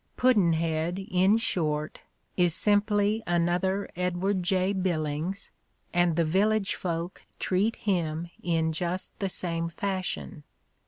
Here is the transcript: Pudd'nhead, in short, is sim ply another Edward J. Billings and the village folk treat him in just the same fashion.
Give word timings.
Pudd'nhead, 0.17 1.07
in 1.11 1.37
short, 1.37 1.99
is 2.35 2.55
sim 2.55 2.81
ply 2.81 3.21
another 3.27 3.87
Edward 3.95 4.41
J. 4.41 4.73
Billings 4.73 5.51
and 5.93 6.15
the 6.15 6.25
village 6.25 6.73
folk 6.73 7.21
treat 7.37 7.75
him 7.75 8.31
in 8.41 8.73
just 8.73 9.19
the 9.19 9.29
same 9.29 9.69
fashion. 9.69 10.41